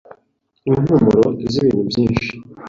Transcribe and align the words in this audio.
impumuro 0.69 1.19
z’ibintu 1.51 1.81
byinshi. 1.89 2.31